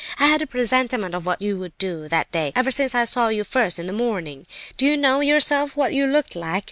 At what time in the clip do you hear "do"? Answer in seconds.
1.77-2.07, 4.75-4.87